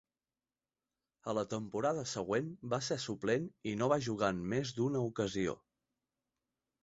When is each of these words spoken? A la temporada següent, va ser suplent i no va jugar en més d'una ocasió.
A 1.33 1.35
la 1.37 1.41
temporada 1.49 2.05
següent, 2.11 2.47
va 2.71 2.79
ser 2.87 2.97
suplent 3.05 3.45
i 3.71 3.73
no 3.81 3.89
va 3.93 3.99
jugar 4.07 4.29
en 4.37 4.39
més 4.53 4.71
d'una 4.79 5.03
ocasió. 5.11 5.55